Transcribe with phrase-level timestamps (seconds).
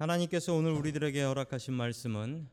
[0.00, 2.48] 하나님께서 오늘 우리들에게 허락하신 말씀은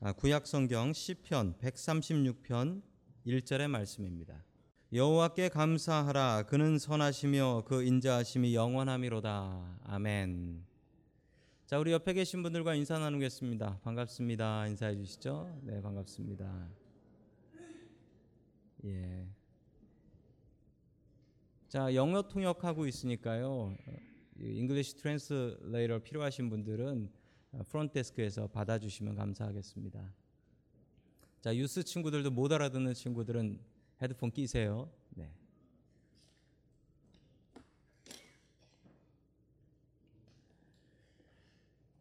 [0.00, 2.80] 아, 구약 성경 시편 136편
[3.26, 4.42] 1절의 말씀입니다.
[4.94, 9.80] 여호와께 감사하라 그는 선하시며 그 인자하심이 영원함이로다.
[9.84, 10.64] 아멘.
[11.66, 13.80] 자, 우리 옆에 계신 분들과 인사 나누겠습니다.
[13.82, 14.66] 반갑습니다.
[14.68, 15.60] 인사해 주시죠.
[15.60, 16.68] 네, 반갑습니다.
[18.86, 19.26] 예.
[21.68, 23.76] 자, 영어 통역하고 있으니까요.
[24.40, 27.10] English translator 필요하신 분들은
[27.68, 30.12] front desk에서 받아 주시면 감사하겠습니다.
[31.40, 33.60] 자, 유스 친구들도 못 알아듣는 친구들은
[34.02, 34.90] 헤드폰 끼세요.
[35.10, 35.30] 네.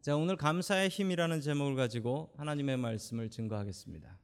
[0.01, 4.23] 자, 오늘 감사의 힘이라는 제목을 가지고 하나님의 말씀을 증거하겠습니다.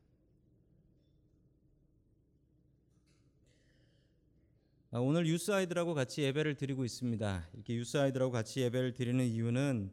[4.92, 7.50] 오늘 유스 아이들하고 같이 예배를 드리고 있습니다.
[7.54, 9.92] 이렇게 유스 아이들하고 같이 예배를 드리는 이유는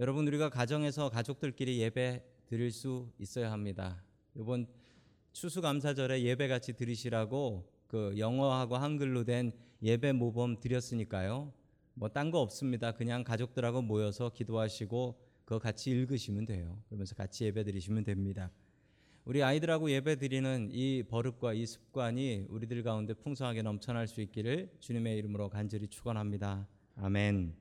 [0.00, 4.02] 여러분 우리가 가정에서 가족들끼리 예배 드릴 수 있어야 합니다.
[4.34, 4.66] 이번
[5.32, 11.52] 추수감사절에 예배 같이 드리시라고 그 영어하고 한글로 된 예배 모범 드렸으니까요.
[11.94, 12.90] 뭐 딴 거 없습니다.
[12.90, 16.82] 그냥 가족들하고 모여서 기도하시고 그거 같이 읽으시면 돼요.
[16.88, 18.50] 그러면서 같이 예배 드리시면 됩니다.
[19.24, 25.16] 우리 아이들하고 예배 드리는 이 버릇과 이 습관이 우리들 가운데 풍성하게 넘쳐날 수 있기를 주님의
[25.16, 26.68] 이름으로 간절히 축원합니다.
[26.96, 27.56] 아멘.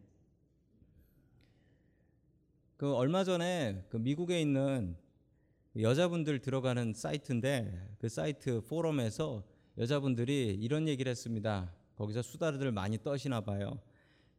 [2.76, 4.98] 그 얼마 전에 그 미국에 있는
[5.80, 9.46] 여자분들 들어가는 사이트인데 그 사이트 포럼에서
[9.78, 11.74] 여자분들이 이런 얘기를 했습니다.
[11.96, 13.80] 거기서 수다들 많이 떠시나 봐요.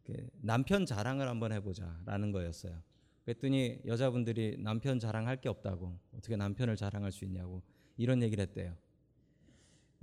[0.05, 2.83] 그 남편 자랑을 한번 해보자라는 거였어요.
[3.25, 7.63] 그랬더니 여자분들이 남편 자랑할 게 없다고 어떻게 남편을 자랑할 수 있냐고
[7.97, 8.77] 이런 얘기를 했대요.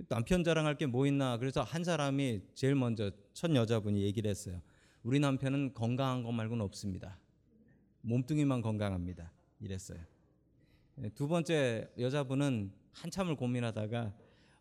[0.08, 4.60] 남편 자랑할 게 뭐 있나 그래서 한 사람이 제일 먼저 첫 여자분이 얘기를 했어요.
[5.04, 7.18] 우리 남편은 건강한 것 말고는 없습니다.
[8.02, 9.32] 몸뚱이만 건강합니다.
[9.60, 10.00] 이랬어요.
[11.14, 14.12] 두 번째 여자분은 한참을 고민하다가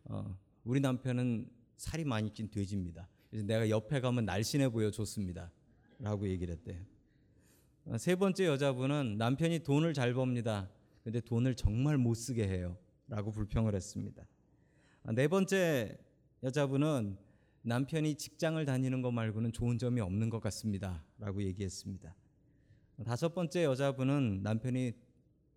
[0.06, 3.08] 어, 우리 남편은 살이 많이 찐 돼지입니다.
[3.30, 5.52] 그래서 내가 옆에 가면 날씬해 보여 좋습니다.
[6.00, 6.80] 라고 얘기를 했대요.
[7.86, 10.70] 어, 세 번째 여자분은 남편이 돈을 잘 법니다.
[11.04, 12.78] 근데 돈을 정말 못 쓰게 해요.
[13.08, 14.24] 라고 불평을 했습니다.
[15.04, 15.98] 어, 네 번째
[16.44, 17.18] 여자분은
[17.64, 21.04] 남편이 직장을 다니는 것 말고는 좋은 점이 없는 것 같습니다.
[21.18, 22.16] 라고 얘기했습니다.
[22.98, 24.94] 어, 다섯 번째 여자분은 남편이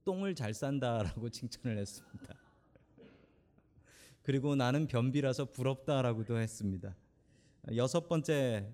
[0.04, 2.34] 똥을 잘 싼다라고 칭찬을 했습니다.
[4.22, 6.96] 그리고 나는 변비라서 부럽다라고도 했습니다.
[7.76, 8.72] 여섯 번째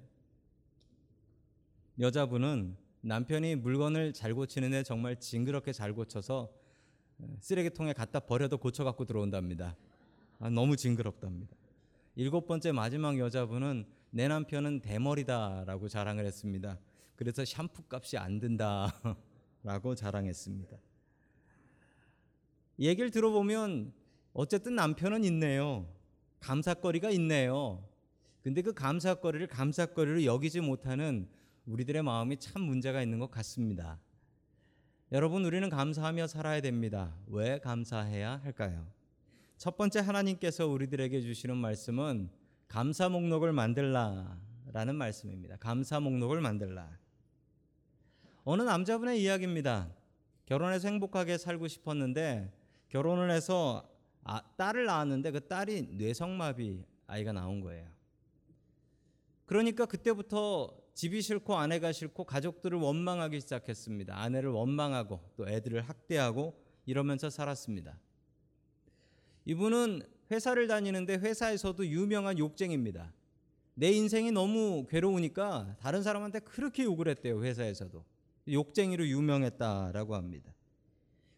[1.98, 6.52] 여자분은 남편이 물건을 잘 고치는데 정말 징그럽게 잘 고쳐서
[7.40, 9.76] 쓰레기통에 갖다 버려도 고쳐 갖고 들어온답니다.
[10.38, 11.56] 아, 너무 징그럽답니다.
[12.16, 16.78] 일곱 번째 마지막 여자분은 내 남편은 대머리다라고 자랑을 했습니다.
[17.16, 20.76] 그래서 샴푸 값이 안 든다라고 자랑했습니다.
[22.80, 23.92] 얘기를 들어보면
[24.32, 25.86] 어쨌든 남편은 있네요.
[26.40, 27.86] 감사거리가 있네요.
[28.42, 31.28] 근데 그 감사거리를 감사거리로 여기지 못하는
[31.66, 33.98] 우리들의 마음이 참 문제가 있는 것 같습니다.
[35.12, 37.14] 여러분, 우리는 감사하며 살아야 됩니다.
[37.26, 38.86] 왜 감사해야 할까요?
[39.56, 42.30] 첫 번째 하나님께서 우리들에게 주시는 말씀은
[42.68, 44.38] 감사 목록을 만들라
[44.72, 45.56] 라는 말씀입니다.
[45.56, 46.98] 감사 목록을 만들라.
[48.44, 49.92] 어느 남자분의 이야기입니다.
[50.46, 52.52] 결혼해서 행복하게 살고 싶었는데
[52.88, 53.88] 결혼을 해서
[54.24, 57.88] 아, 딸을 낳았는데 그 딸이 뇌성마비 아이가 나온 거예요.
[59.46, 64.20] 그러니까 그때부터 집이 싫고 아내가 싫고 가족들을 원망하기 시작했습니다.
[64.20, 67.98] 아내를 원망하고 또 애들을 학대하고 이러면서 살았습니다.
[69.46, 73.14] 이분은 회사를 다니는데 회사에서도 유명한 욕쟁입니다.
[73.72, 78.04] 내 인생이 너무 괴로우니까 다른 사람한테 그렇게 욕을 했대요, 회사에서도.
[78.52, 80.52] 욕쟁이로 유명했다라고 합니다.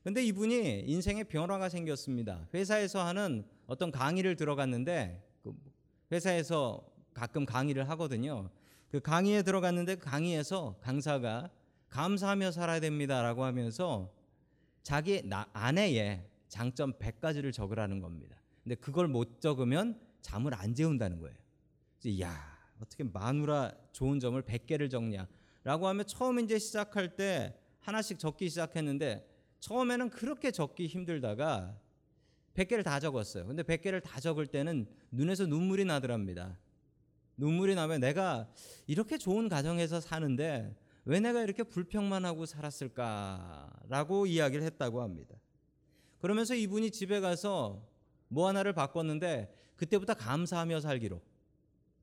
[0.03, 2.49] 근데 이분이 인생에 변화가 생겼습니다.
[2.53, 5.55] 회사에서 하는 어떤 강의를 들어갔는데 그
[6.11, 6.85] 회사에서
[7.15, 8.51] 가끔 강의를 하거든요.
[8.93, 11.49] 그 강의에 들어갔는데 그 강의에서 강사가
[11.89, 14.13] 감사하며 살아야 됩니다라고 하면서
[14.83, 15.23] 자기
[15.55, 18.37] 아내의 장점 100가지를 적으라는 겁니다.
[18.63, 21.35] 근데 그걸 못 적으면 잠을 안 재운다는 거예요.
[22.21, 25.27] 야, 어떻게 마누라 좋은 점을 100개를 적냐?
[25.65, 29.27] 라고 하면 처음 이제 시작할 때 하나씩 적기 시작했는데
[29.61, 31.79] 처음에는 그렇게 적기 힘들다가
[32.53, 33.47] 100개를 다 적었어요.
[33.47, 36.59] 근데 100개를 다 적을 때는 눈에서 눈물이 나더랍니다.
[37.37, 38.49] 눈물이 나면 내가
[38.87, 40.75] 이렇게 좋은 가정에서 사는데
[41.05, 45.37] 왜 내가 이렇게 불평만 하고 살았을까라고 이야기를 했다고 합니다.
[46.21, 47.85] 그러면서 이분이 집에 가서
[48.29, 51.21] 뭐 하나를 바꿨는데 그때부터 감사하며 살기로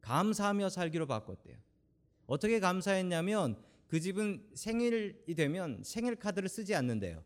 [0.02, 1.58] 감사하며 살기로 바꿨대요.
[2.26, 7.24] 어떻게 감사했냐면 그 집은 생일이 되면 생일 카드를 쓰지 않는데요.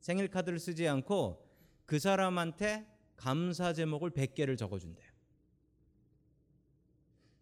[0.00, 1.46] 생일 카드를 쓰지 않고
[1.86, 2.86] 그 사람한테
[3.16, 5.11] 감사 제목을 100개를 적어 준대요.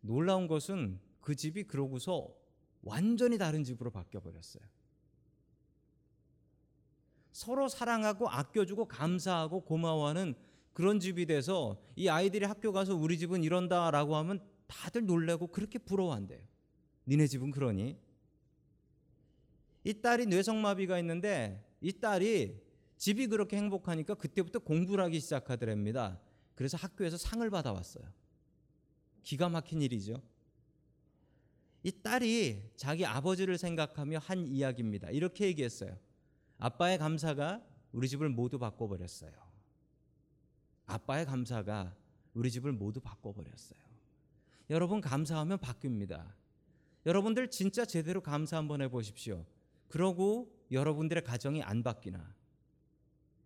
[0.01, 2.35] 놀라운 것은 그 집이 그러고서
[2.83, 4.63] 완전히 다른 집으로 바뀌어 버렸어요.
[7.33, 10.35] 서로 사랑하고 아껴주고 감사하고 고마워하는
[10.73, 16.41] 그런 집이 돼서 이 아이들이 학교 가서 우리 집은 이런다라고 하면 다들 놀래고 그렇게 부러워한대요.
[17.07, 17.99] 니네 집은 그러니?
[19.85, 22.61] 이 딸이 뇌성마비가 있는데 이 딸이
[22.97, 26.21] 집이 그렇게 행복하니까 그때부터 공부를 하기 시작하더랍니다.
[26.55, 28.05] 그래서 학교에서 상을 받아왔어요.
[29.23, 30.23] 기가 막힌 일이죠.
[31.83, 35.11] 이 딸이 자기 아버지를 생각하며 한 이야기입니다.
[35.11, 35.99] 이렇게 얘기했어요.
[36.59, 37.63] 아빠의 감사가
[37.93, 39.33] 우리 집을 모두 바꿔버렸어요.
[40.87, 41.95] 아빠의 감사가
[42.35, 43.81] 우리 집을 모두 바꿔버렸어요.
[44.69, 46.33] 여러분 감사하면 바뀝니다.
[47.07, 49.47] 여러분들 진짜 제대로 감사 한번 해보십시오.
[49.89, 52.35] 그러고 여러분들의 가정이 안 바뀌나?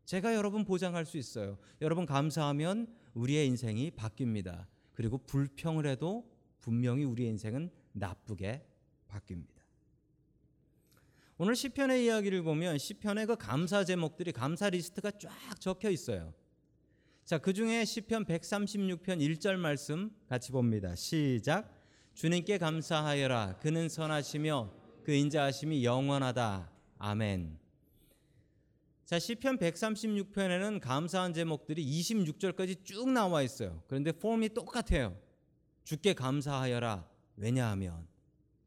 [0.04, 1.56] 제가 여러분 보장할 수 있어요.
[1.80, 4.66] 여러분 감사하면 우리의 인생이 바뀝니다.
[4.94, 6.28] 그리고 불평을 해도
[6.60, 8.66] 분명히 우리의 인생은 나쁘게
[9.08, 9.54] 바뀝니다.
[11.36, 16.32] 오늘 시편의 이야기를 보면 시편의 그 감사 제목들이 감사 리스트가 쫙 적혀 있어요.
[17.24, 20.94] 자, 그중에 시편 136편 1절 말씀 같이 봅니다.
[20.94, 21.72] 시작.
[22.14, 23.58] 주님께 감사하여라.
[23.60, 26.70] 그는 선하시며 그 인자하심이 영원하다.
[26.98, 27.63] 아멘.
[29.04, 33.82] 자, 시편 136편에는 감사한 제목들이 26절까지 쭉 나와 있어요.
[33.86, 35.14] 그런데 폼이 똑같아요.
[35.84, 37.06] 주께 감사하여라.
[37.36, 38.06] 왜냐하면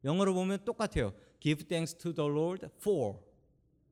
[0.03, 1.13] 영어로 보면 똑같아요.
[1.39, 3.17] Give thanks to the Lord for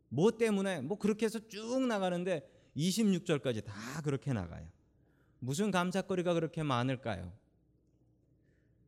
[0.09, 2.47] 뭐 때문에 뭐 그렇게 해서 쭉 나가는데
[2.77, 4.67] 26절까지 다 그렇게 나가요.
[5.39, 7.33] 무슨 감사거리가 그렇게 많을까요?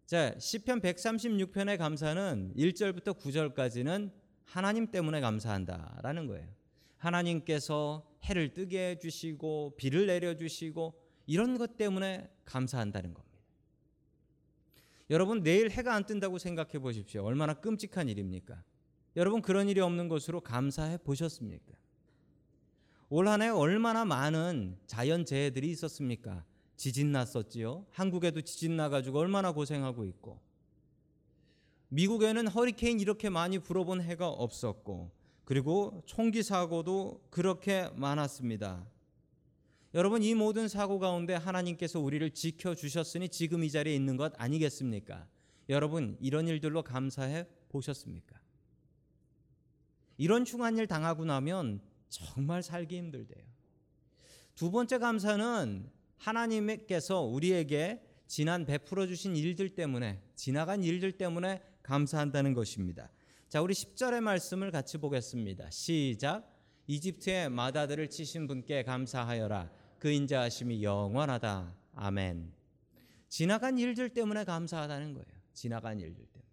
[0.05, 4.11] 자, 시편 136편의 감사는 1절부터 9절까지는
[4.45, 6.56] 하나님 때문에 감사한다라는 거예요.
[6.97, 13.37] 하나님께서 해를 뜨게 해 주시고 비를 내려 주시고 이런 것 때문에 감사한다는 겁니다.
[15.09, 17.23] 여러분 내일 해가 안 뜬다고 생각해 보십시오.
[17.23, 18.61] 얼마나 끔찍한 일입니까?
[19.15, 21.73] 여러분 그런 일이 없는 것으로 감사해 보셨습니까?
[23.09, 26.43] 올 한해 얼마나 많은 자연 재해들이 있었습니까?
[26.75, 27.85] 지진 났었지요.
[27.91, 30.39] 한국에도 지진 나가지고 얼마나 고생하고 있고.
[31.89, 35.09] 미국에는 허리케인 이렇게 많이 불어본 해가 없었고,
[35.47, 38.85] 그리고 총기 사고도 그렇게 많았습니다.
[39.93, 45.25] 여러분 이 모든 사고 가운데 하나님께서 우리를 지켜 주셨으니 지금 이 자리에 있는 것 아니겠습니까?
[45.69, 48.37] 여러분 이런 일들로 감사해 보셨습니까?
[50.17, 51.79] 이런 흉한 일 당하고 나면
[52.09, 53.45] 정말 살기 힘들대요.
[54.53, 63.09] 두 번째 감사는 하나님께서 우리에게 지난 베풀어 주신 일들 때문에 지나간 일들 때문에 감사한다는 것입니다.
[63.49, 65.69] 자, 우리 10절의 말씀을 같이 보겠습니다.
[65.71, 66.53] 시작.
[66.87, 69.71] 이집트의 마다들을 치신 분께 감사하여라.
[69.99, 71.73] 그 인자하심이 영원하다.
[71.95, 72.51] 아멘.
[73.29, 75.27] 지나간 일들 때문에 감사하다는 거예요.
[75.53, 76.51] 지나간 일들 때문에.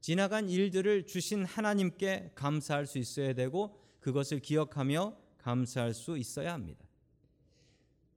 [0.00, 6.84] 지나간 일들을 주신 하나님께 감사할 수 있어야 되고 그것을 기억하며 감사할 수 있어야 합니다.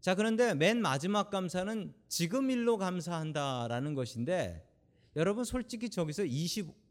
[0.02, 4.68] 자, 그런데 맨 마지막 감사는 지금 일로 감사한다라는 것인데
[5.16, 6.26] 여러분 솔직히 저기서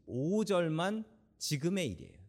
[0.07, 1.05] 25절만
[1.37, 2.23] 지금의 일이에요.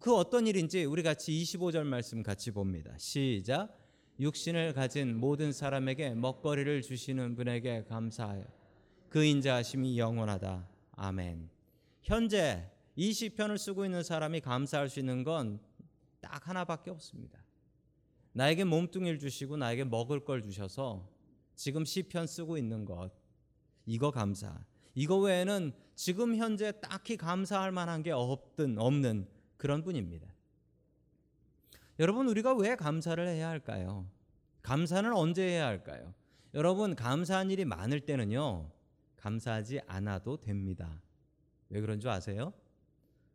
[0.00, 2.92] 그 어떤 일인지 우리 같이 25절 말씀 같이 봅니다.
[2.98, 3.76] 시작.
[4.18, 8.44] 육신을 가진 모든 사람에게 먹거리를 주시는 분에게 감사하여
[9.08, 10.68] 그 인자하심이 영원하다.
[10.92, 11.48] 아멘.
[12.02, 15.60] 현재 이 시편을 쓰고 있는 사람이 감사할 수 있는 건
[16.28, 17.38] 딱 하나밖에 없습니다.
[18.32, 21.08] 나에게 몸뚱이를 주시고 나에게 먹을 걸 주셔서
[21.54, 23.10] 지금 시편 쓰고 있는 것
[23.86, 24.64] 이거 감사.
[24.96, 30.26] 이거 외에는 지금 현재 딱히 감사할 만한 게 없든 없는 그런 분입니다.
[31.98, 34.06] 여러분 우리가 왜 감사를 해야 할까요?
[34.62, 36.14] 감사는 언제 해야 할까요?
[36.54, 38.70] 여러분 감사한 일이 많을 때는요.
[39.16, 41.02] 감사하지 않아도 됩니다.
[41.68, 42.54] 왜 그런 줄 아세요?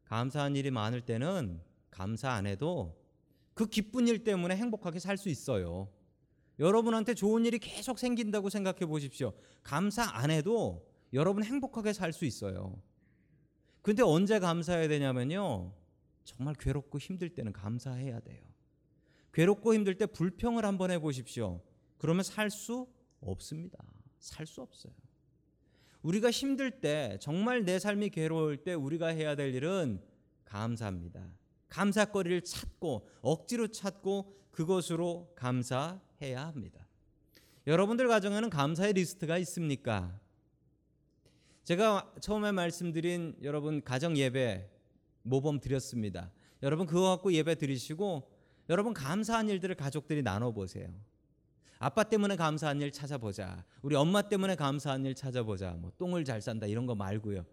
[0.06, 3.00] 감사한 일이 많을 때는 감사 안 해도
[3.54, 5.90] 그 기쁜 일 때문에 행복하게 살 수 있어요.
[6.58, 9.34] 여러분한테 좋은 일이 계속 생긴다고 생각해 보십시오.
[9.62, 12.82] 감사 안 해도 여러분 행복하게 살 수 있어요.
[13.82, 15.74] 근데 언제 감사해야 되냐면요.
[16.24, 18.42] 정말 괴롭고 힘들 때는 감사해야 돼요.
[19.34, 21.62] 괴롭고 힘들 때 불평을 한번 해 보십시오.
[21.98, 22.88] 그러면 살 수
[23.22, 23.78] 없습니다.
[24.20, 24.94] 살 수 없어요.
[26.04, 30.02] 우리가 힘들 때 정말 내 삶이 괴로울 때 우리가 해야 될 일은
[30.46, 31.28] 감사합니다.
[31.70, 36.88] 감사거리를 찾고 억지로 찾고 그것으로 감사해야 합니다.
[37.68, 40.20] 여러분들 가정에는 감사의 리스트가 있습니까?
[41.64, 44.68] 제가 처음에 말씀드린 여러분 가정 예배
[45.22, 46.32] 모범 드렸습니다.
[46.64, 48.28] 여러분 그거 갖고 예배 드리시고
[48.70, 50.90] 여러분 감사한 일들을 가족들이 나눠 보세요.
[51.78, 53.64] 아빠 때문에 감사한 일 찾아보자.
[53.82, 55.72] 우리 엄마 때문에 감사한 일 찾아보자.
[55.74, 57.46] 뭐 똥을 잘 싼다 이런 거 말고요.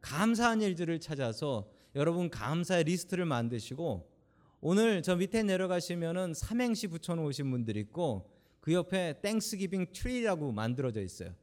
[0.00, 4.10] 감사한 일들을 찾아서 여러분 감사의 리스트를 만드시고
[4.60, 8.30] 오늘 저 밑에 내려가시면은 삼행시 붙여 놓으신 분들 있고
[8.60, 11.34] 그 옆에 Thanksgiving tree라고 만들어져 있어요.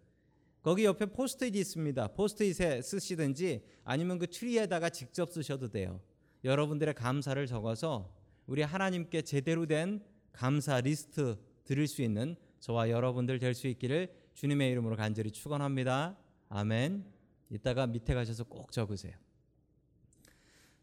[0.62, 2.08] 거기 옆에 포스트잇이 있습니다.
[2.10, 6.01] 포스트잇에 쓰시든지 아니면 그 트리에다가 직접 쓰셔도 돼요.
[6.44, 8.13] 여러분들의 감사를 적어서
[8.46, 14.72] 우리 하나님께 제대로 된 감사 리스트 드릴 수 있는 저와 여러분들 될 수 있기를 주님의
[14.72, 16.18] 이름으로 간절히 축원합니다.
[16.50, 17.06] 아멘.
[17.50, 19.13] 이따가 밑에 가셔서 꼭 적으세요.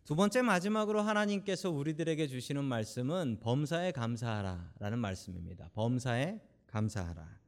[0.05, 5.69] 두 번째 마지막으로 하나님께서 우리들에게 주시는 말씀은 범사에 감사하라라는 말씀입니다.
[5.75, 7.46] 범사에 감사하라.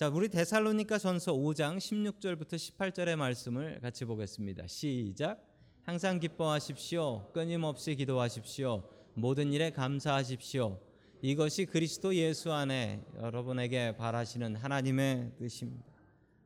[0.00, 4.66] 자, 우리 데살로니가 전서 5장 16절부터 18절의 말씀을 같이 보겠습니다.
[4.66, 5.46] 시작.
[5.82, 7.30] 항상 기뻐하십시오.
[7.34, 8.82] 끊임없이 기도하십시오.
[9.12, 10.80] 모든 일에 감사하십시오.
[11.20, 15.84] 이것이 그리스도 예수 안에 여러분에게 바라시는 하나님의 뜻입니다.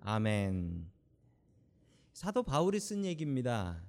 [0.00, 0.90] 아멘.
[2.12, 3.80] 사도 바울이 쓴 얘기입니다.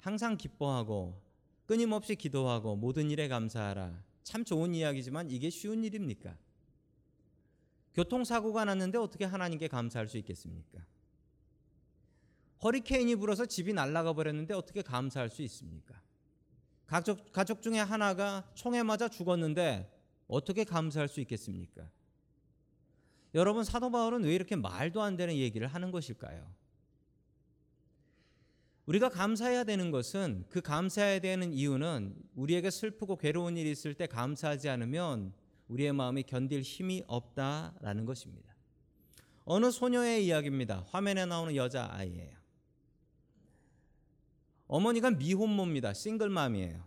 [0.00, 1.20] 항상 기뻐하고
[1.66, 4.02] 끊임없이 기도하고 모든 일에 감사하라.
[4.22, 6.38] 참 좋은 이야기지만 이게 쉬운 일입니까?
[7.94, 10.84] 교통사고가 났는데 어떻게 하나님께 감사할 수 있겠습니까?
[12.62, 16.00] 허리케인이 불어서 집이 날아가 버렸는데 어떻게 감사할 수 있습니까?
[16.86, 19.90] 가족, 가족 중에 하나가 총에 맞아 죽었는데
[20.26, 21.88] 어떻게 감사할 수 있겠습니까?
[23.34, 26.52] 여러분 사도 바울은 왜 이렇게 말도 안 되는 얘기를 하는 것일까요?
[28.86, 34.68] 우리가 감사해야 되는 것은 그 감사해야 되는 이유는 우리에게 슬프고 괴로운 일이 있을 때 감사하지
[34.68, 35.32] 않으면
[35.68, 38.54] 우리의 마음이 견딜 힘이 없다라는 것입니다.
[39.44, 40.84] 어느 소녀의 이야기입니다.
[40.88, 42.36] 화면에 나오는 여자 아이예요.
[44.66, 45.92] 어머니가 미혼모입니다.
[45.92, 46.82] 싱글맘이에요.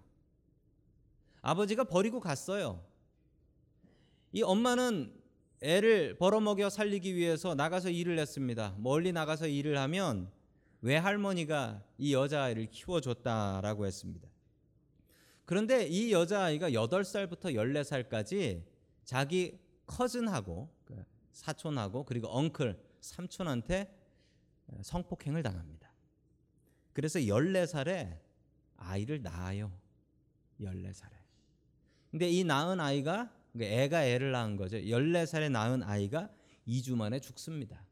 [1.41, 2.83] 아버지가 버리고 갔어요.
[4.31, 5.13] 이 엄마는
[5.61, 8.75] 애를 벌어먹여 살리기 위해서 나가서 일을 했습니다.
[8.77, 10.31] 멀리 나가서 일을 하면
[10.81, 14.27] 외할머니가 이 여자아이를 키워줬다라고 했습니다.
[15.47, 18.65] 그런데 이 여자아이가 8살부터 14살까지
[19.05, 23.89] 자기 커즌하고 그 사촌하고 그리고 엉클, 삼촌한테
[24.81, 25.89] 성폭행을 당합니다.
[26.91, 28.19] 그래서 14살에
[28.75, 29.71] 아이를 낳아요.
[30.59, 31.13] 14살에.
[32.11, 34.75] 근데 이 낳은 아이가 그러니까 애가 애를 낳은 거죠.
[34.75, 36.29] 14살에 낳은 아이가
[36.67, 37.85] 2주 만에 죽습니다.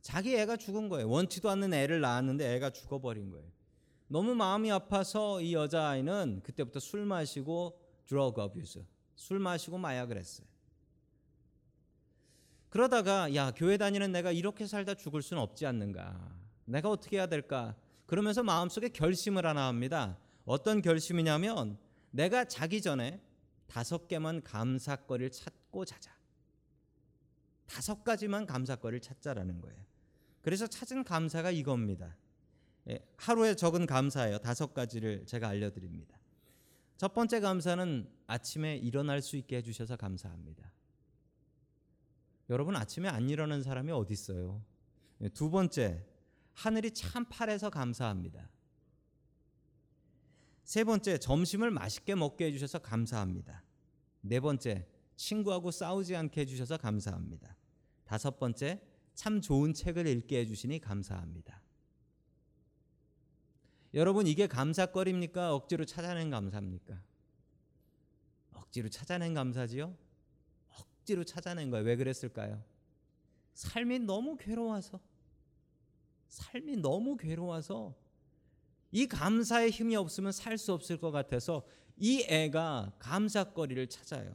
[0.00, 1.10] 자기 애가 죽은 거예요.
[1.10, 3.52] 원치도 않는 애를 낳았는데 애가 죽어버린 거예요.
[4.06, 8.84] 너무 마음이 아파서 이 여자아이는 그때부터 술 마시고 드러그 어뷰스,
[9.14, 10.46] 술 마시고 마약을 했어요.
[12.68, 16.36] 그러다가 야 교회 다니는 내가 이렇게 살다 죽을 수는 없지 않는가?
[16.64, 17.76] 내가 어떻게 해야 될까?
[18.06, 20.18] 그러면서 마음속에 결심을 하나 합니다.
[20.44, 21.78] 어떤 결심이냐면
[22.10, 23.22] 내가 자기 전에
[23.66, 26.12] 다섯 개만 감사거리를 찾고 자자.
[27.66, 29.84] 다섯 가지만 감사거리를 찾자라는 거예요.
[30.42, 32.16] 그래서 찾은 감사가 이겁니다.
[32.88, 34.38] 예, 하루에 적은 감사예요.
[34.38, 36.18] 다섯 가지를 제가 알려드립니다.
[36.96, 40.72] 첫 번째 감사는 아침에 일어날 수 있게 해주셔서 감사합니다.
[42.50, 44.62] 여러분 아침에 안 일어나는 사람이 어디 있어요?
[45.20, 46.04] 예, 두 번째
[46.52, 48.48] 하늘이 참 파래서 감사합니다.
[50.62, 53.62] 세 번째 점심을 맛있게 먹게 해주셔서 감사합니다.
[54.20, 54.86] 네 번째
[55.16, 57.56] 친구하고 싸우지 않게 해주셔서 감사합니다.
[58.04, 58.80] 다섯 번째
[59.14, 61.63] 참 좋은 책을 읽게 해주시니 감사합니다.
[63.94, 65.54] 여러분 이게 감사거리입니까?
[65.54, 67.00] 억지로 찾아낸 감사입니까?
[68.54, 69.96] 억지로 찾아낸 감사지요?
[70.80, 71.84] 억지로 찾아낸 거예요.
[71.86, 72.60] 왜 그랬을까요?
[73.54, 74.98] 삶이 너무 괴로워서
[76.28, 77.94] 삶이 너무 괴로워서
[78.90, 81.64] 이 감사의 힘이 없으면 살 수 없을 것 같아서
[81.96, 84.34] 이 애가 감사거리를 찾아요.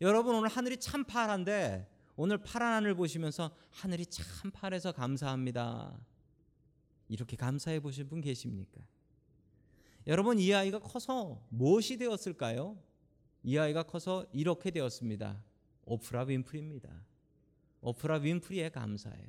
[0.00, 5.98] 여러분 오늘 하늘이 참 파란데 오늘 파란 하늘 보시면서 하늘이 참 파래서 감사합니다.
[7.08, 8.80] 이렇게 감사해 보신 분 계십니까?
[10.06, 12.78] 여러분 이 아이가 커서 무엇이 되었을까요?
[13.42, 15.42] 이 아이가 커서 이렇게 되었습니다.
[15.86, 16.90] 오프라 윈프리입니다.
[17.80, 19.26] 오프라 윈프리의 감사예요.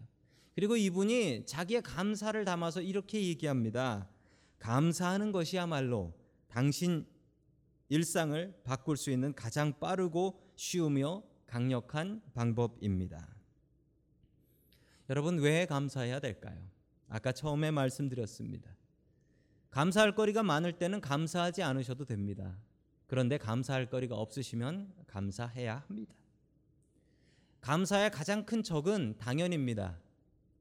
[0.54, 4.10] 그리고 이분이 자기의 감사를 담아서 이렇게 얘기합니다.
[4.60, 6.14] 감사하는 것이야말로
[6.48, 7.06] 당신
[7.90, 13.36] 일상을 바꿀 수 있는 가장 빠르고 쉬우며 강력한 방법입니다.
[15.10, 16.75] 여러분 왜 감사해야 될까요?
[17.16, 18.70] 아까 처음에 말씀드렸습니다.
[19.70, 22.58] 감사할 거리가 많을 때는 감사하지 않으셔도 됩니다.
[23.08, 26.14] 그런데 감사할 거리가 없으시면 감사해야 합니다.
[27.62, 29.98] 감사의 가장 큰 적은 당연입니다.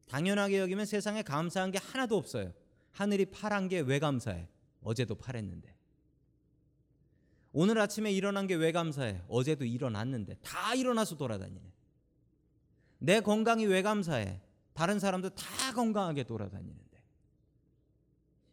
[0.07, 2.53] 당연하게 여기면 세상에 감사한 게 하나도 없어요.
[2.93, 4.47] 하늘이 파란 게 왜 감사해?
[4.81, 5.75] 어제도 파랬는데.
[7.53, 9.23] 오늘 아침에 일어난 게 왜 감사해?
[9.27, 10.37] 어제도 일어났는데.
[10.37, 11.73] 다 일어나서 돌아다니네.
[13.01, 14.41] 내 건강이 왜 감사해?
[14.75, 16.85] 다른 사람도 다 건강하게 돌아다니는데.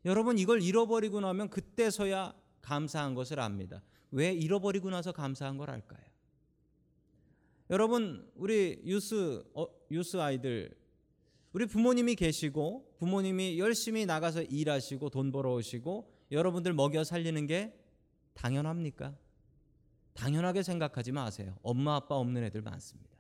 [0.06, 3.84] 여러분 이걸 잃어버리고 나면 그때서야 감사한 것을 압니다.
[4.12, 6.02] 왜 잃어버리고 나서 감사한 걸 알까요?
[7.70, 10.76] 여러분 우리 유스 어, 유스 아이들
[11.54, 17.78] 우리 부모님이 계시고 부모님이 열심히 나가서 일하시고 돈 벌어오시고 여러분들 먹여 살리는 게
[18.34, 19.16] 당연합니까?
[20.14, 21.58] 당연하게 생각하지 마세요.
[21.62, 23.11] 엄마 아빠 없는 애들 많습니다.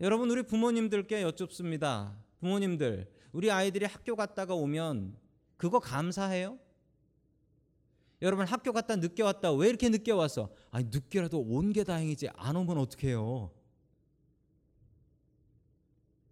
[0.00, 2.16] 여러분 우리 부모님들께 여쭙습니다.
[2.40, 5.16] 부모님들 우리 아이들이 학교 갔다가 오면
[5.56, 6.58] 그거 감사해요?
[8.22, 10.50] 여러분 학교 갔다 늦게 왔다 왜 이렇게 늦게 왔어?
[10.70, 13.50] 아니 늦게라도 온 게 다행이지 안 오면 어떡해요?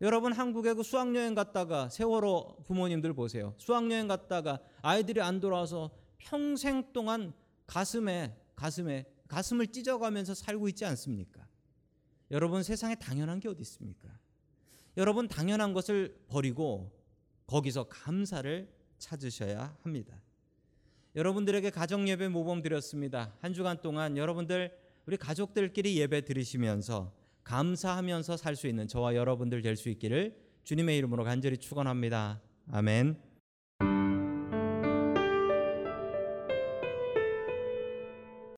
[0.01, 3.55] 여러분 한국에 그 수학여행 갔다가 세월호 부모님들 보세요.
[3.59, 7.33] 수학여행 갔다가 아이들이 안 돌아와서 평생 동안
[7.67, 11.44] 가슴에 가슴에 가슴을 찢어가면서 살고 있지 않습니까?
[12.35, 14.09] 여러분 세상에 당연한 게 어디 있습니까?
[14.97, 16.91] 여러분 당연한 것을 버리고
[17.47, 20.21] 거기서 감사를 찾으셔야 합니다.
[21.15, 23.33] 여러분들에게 가정 예배 모범 드렸습니다.
[23.41, 24.77] 한 주간 동안 여러분들
[25.07, 27.13] 우리 가족들끼리 예배 드리시면서
[27.45, 32.41] 감사하면서 살 수 있는 저와 여러분들 될 수 있기를 주님의 이름으로 간절히 축원합니다.
[32.73, 33.34] 아멘.